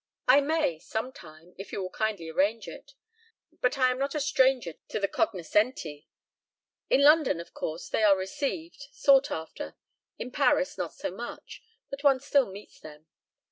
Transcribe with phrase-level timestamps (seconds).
[0.27, 2.95] "I may some time, if you will kindly arrange it.
[3.61, 6.07] But I am not a stranger to the cognoscenti.
[6.89, 9.75] In London, of course, they are received, sought after.
[10.17, 11.61] In Paris not so much,
[11.91, 13.05] but one still meets them.